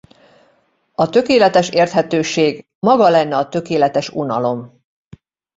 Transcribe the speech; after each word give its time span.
A 0.93 1.09
tökéletes 1.09 1.69
érthetőség 1.69 2.67
maga 2.79 3.09
lenne 3.09 3.37
a 3.37 3.49
tökéletes 3.49 4.09
unalom. 4.09 4.81